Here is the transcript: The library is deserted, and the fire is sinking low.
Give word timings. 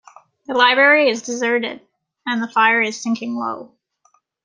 The 0.47 0.55
library 0.55 1.09
is 1.11 1.21
deserted, 1.21 1.79
and 2.25 2.41
the 2.41 2.47
fire 2.47 2.81
is 2.81 2.99
sinking 2.99 3.35
low. 3.35 3.73